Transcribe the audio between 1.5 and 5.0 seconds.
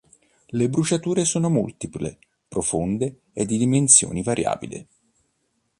multiple, profonde e di dimensione variabile.